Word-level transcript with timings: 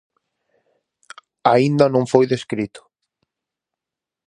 Aínda 1.53 1.85
non 1.93 2.05
foi 2.11 2.25
descrito. 2.33 2.81